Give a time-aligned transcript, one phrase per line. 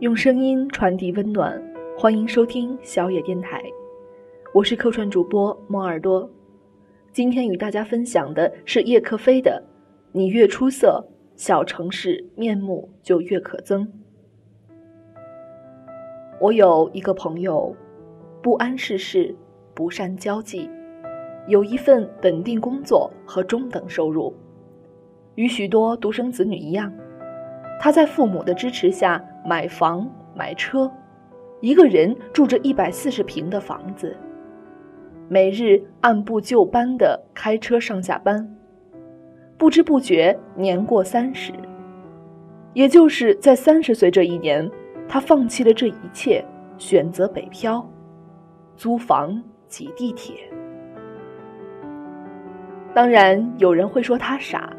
[0.00, 1.62] 用声音传递温暖，
[1.94, 3.62] 欢迎收听小野电台，
[4.54, 6.26] 我是客串主播猫耳朵。
[7.12, 9.62] 今天与大家分享的是叶克飞的
[10.12, 13.80] 《你越出色，小城市面目就越可憎》。
[16.40, 17.76] 我有一个朋友，
[18.40, 19.36] 不谙世事，
[19.74, 20.70] 不善交际，
[21.46, 24.34] 有一份稳定工作和中等收入，
[25.34, 26.90] 与许多独生子女一样。
[27.82, 30.92] 他在父母的支持下买房买车，
[31.62, 34.14] 一个人住着一百四十平的房子，
[35.28, 38.54] 每日按部就班地开车上下班。
[39.56, 41.52] 不知不觉年过三十，
[42.74, 44.70] 也就是在三十岁这一年，
[45.08, 46.44] 他放弃了这一切，
[46.76, 47.88] 选择北漂，
[48.76, 50.36] 租房挤地铁。
[52.92, 54.70] 当然，有人会说他傻。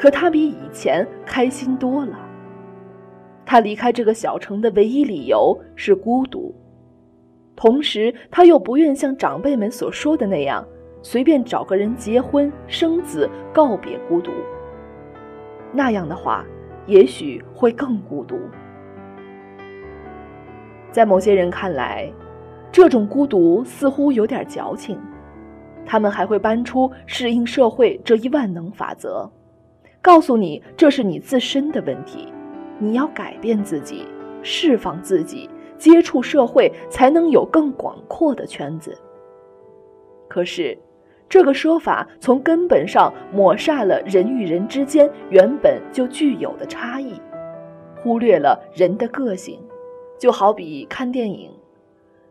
[0.00, 2.18] 可他比以前开心多了。
[3.44, 6.54] 他离开这个小城的唯一理由是孤独，
[7.54, 10.66] 同时他又不愿像长辈们所说的那样，
[11.02, 14.30] 随便找个人结婚生子告别孤独。
[15.70, 16.46] 那样的话，
[16.86, 18.38] 也许会更孤独。
[20.90, 22.10] 在某些人看来，
[22.72, 24.98] 这种孤独似乎有点矫情，
[25.84, 29.30] 他们还会搬出适应社会这一万能法则。
[30.02, 32.32] 告诉你，这是你自身的问题，
[32.78, 34.06] 你要改变自己，
[34.42, 38.96] 释放自己，接触社会，才能有更广阔的圈子。
[40.26, 40.78] 可是，
[41.28, 47.20] 这个说法从根本上抹杀了人与人之间原本就具有的差异，
[47.96, 49.60] 忽略了人的个性。
[50.18, 51.50] 就好比看电影，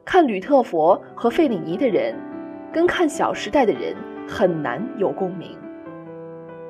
[0.05, 2.15] 看吕特佛和费里尼的人，
[2.71, 3.95] 跟看《小时代》的人
[4.27, 5.57] 很难有共鸣。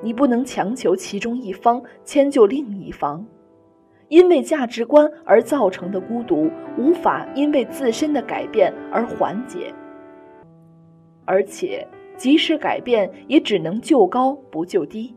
[0.02, 3.26] 你不能强求其中一方迁就另一方，
[4.08, 9.74] 因为价值观而造成的孤独，无法因为自身的改变而缓解。
[11.26, 15.14] 而且，即使改变，也只能就高不就低。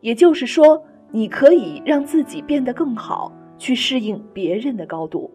[0.00, 5.30] 也就是说，你可以让自己变得更好，去适应别人的高度，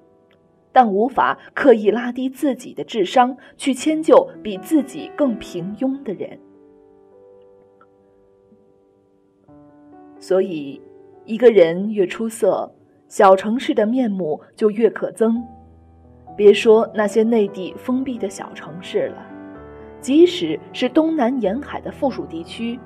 [0.71, 6.39] 但无法刻意拉低自己的智商，去迁就比自己更平庸的人。
[10.19, 10.79] 所以，
[11.25, 12.69] 一个人越出色，
[13.07, 15.41] 小城市的面目就越可憎。
[16.35, 19.25] 别说那些内地封闭的小城市了，
[20.01, 22.79] 即使是东南沿海的附属地区，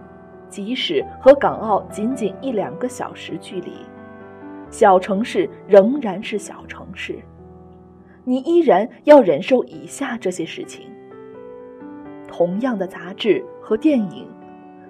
[0.49, 3.71] 即使和港澳仅仅一两个小时距离，
[4.69, 7.17] 小城市仍然是小城市。
[8.23, 10.88] 你依然要忍受以下这些事情：
[12.27, 14.27] 同样的杂志和电影。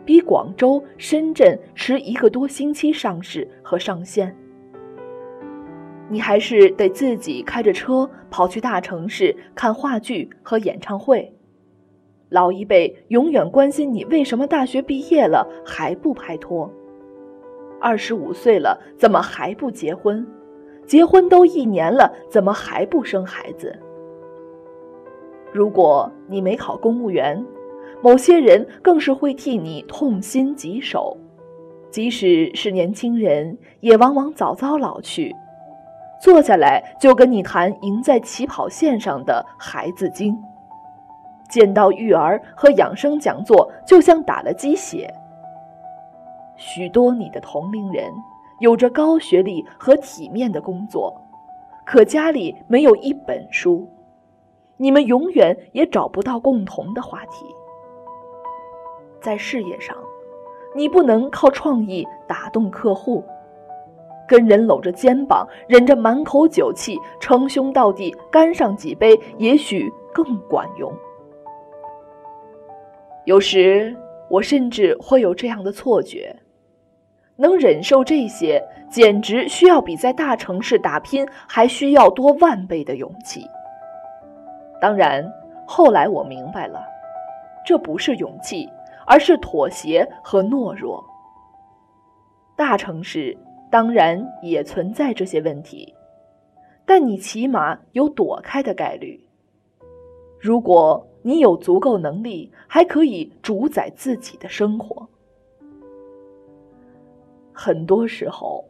[0.06, 4.36] 比广州、深圳迟一个多星期上市和上线，
[6.10, 11.34] 你还是得自己开着车跑去大城市看话剧和演唱会。
[12.28, 16.70] 老一辈永远关心你为什么大学毕业了还不拍拖，
[17.80, 20.26] 二十五岁了怎么还不结婚？
[20.86, 23.74] 结婚都一年了怎么还不生孩子？
[25.54, 27.42] 如果你没考公务员。
[28.04, 31.16] 某些人更是会替你痛心疾首，
[31.90, 35.34] 即使是年轻人，也往往早早老去。
[36.22, 40.38] 坐下来就跟你谈赢在起跑线上的孩子精，
[41.50, 45.10] 见到育儿和养生讲座就像打了鸡血。
[46.58, 48.12] 许多你的同龄人
[48.60, 51.14] 有着高学历和体面的工作，
[51.86, 53.88] 可家里没有一本书，
[54.76, 57.46] 你们永远也找不到共同的话题。
[59.24, 59.96] 在事业上，
[60.76, 63.24] 你不能靠创意打动客户，
[64.28, 70.94] 跟人搂着肩膀，忍着满口酒气，称兄道弟，干上几杯，也许更管用。
[73.24, 73.96] 有时
[74.30, 76.36] 我甚至会有这样的错觉：
[77.38, 83.48] 能忍受这些，简直需要比在大城市打拼还需要多万倍的勇气。
[84.82, 85.24] 当然，
[85.66, 86.86] 后来我明白了，
[87.66, 88.70] 这不是勇气。
[89.06, 91.04] 而是妥协和懦弱。
[92.56, 93.38] 大城市
[93.72, 95.94] 当然也存在这些问题，
[96.86, 99.20] 但你起码有躲开的概率。
[100.40, 105.08] 如果你有足够能力，还可以主宰自己的生活。
[107.52, 108.64] 很多时候，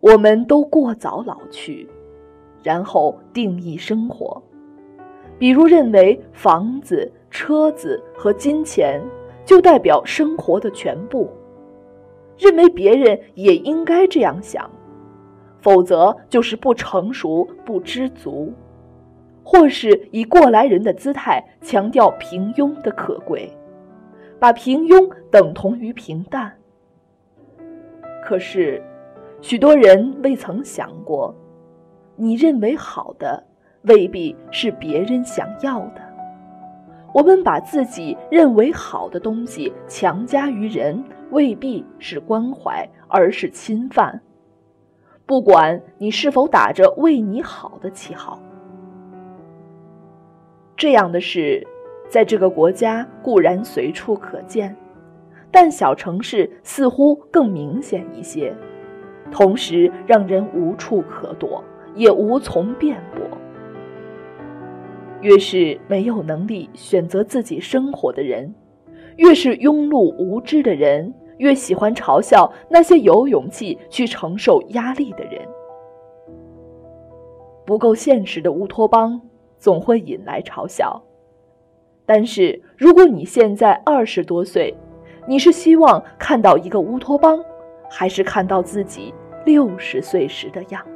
[0.00, 1.88] 我们都过早老去，
[2.62, 4.40] 然后定义生活，
[5.38, 9.02] 比如认为房子、车子和金钱。
[9.46, 11.30] 就代表生活的全部。
[12.36, 14.70] 认为别人也应该这样想，
[15.62, 18.52] 否则就是不成熟、不知足，
[19.42, 23.50] 或是以过来人的姿态强调平庸的可贵，
[24.38, 26.52] 把平庸等同于平淡。
[28.22, 28.82] 可是，
[29.40, 31.34] 许多人未曾想过，
[32.16, 33.42] 你认为好的，
[33.84, 36.02] 未必是别人想要的。
[37.16, 44.20] 我们把自己认为好的东西强加于人，未必是关怀，而是侵犯。
[45.24, 48.38] 不管你是否打着为你好的旗号，
[50.76, 51.66] 这样的事，
[52.06, 54.76] 在这个国家固然随处可见，
[55.50, 58.54] 但小城市似乎更明显一些，
[59.32, 61.64] 同时让人无处可躲，
[61.94, 63.22] 也无从辩驳。
[65.22, 68.54] 越是没有能力选择自己生活的人，
[69.16, 75.40] 越是庸碌无知的人，越喜欢嘲笑那些有勇气去承受压力的人。
[77.64, 79.20] 不够现实的乌托邦
[79.58, 81.02] 总会引来嘲笑，
[82.04, 84.72] 但是如果你现在二十多岁，
[85.26, 87.42] 你是希望看到一个乌托邦，
[87.90, 89.12] 还是看到自己
[89.44, 90.95] 六十岁时的样子？